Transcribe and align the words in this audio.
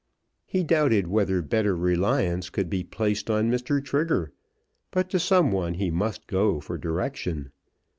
He 0.47 0.63
doubted 0.63 1.05
whether 1.05 1.43
better 1.43 1.75
reliance 1.77 2.49
could 2.49 2.71
be 2.71 2.83
placed 2.83 3.29
on 3.29 3.51
Mr. 3.51 3.85
Trigger; 3.85 4.31
but 4.89 5.11
to 5.11 5.19
some 5.19 5.51
one 5.51 5.75
he 5.75 5.91
must 5.91 6.25
go 6.25 6.59
for 6.59 6.75
direction. 6.79 7.51